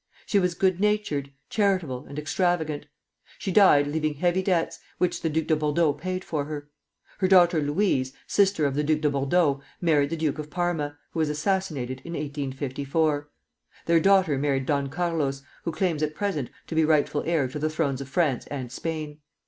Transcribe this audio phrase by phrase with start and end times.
[0.25, 2.87] She was good natured, charitable, and extravagant.
[3.37, 6.71] She died leaving heavy debts, which the Duc de Bordeaux paid for her.
[7.19, 11.19] Her daughter Louise, sister of the Duc de Bordeaux, married the Duke of Parma, who
[11.19, 13.29] was assassinated in 1854.
[13.85, 17.69] Their daughter married Don Carlos, who claims at present to be rightful heir to the
[17.69, 19.19] thrones of France and Spain.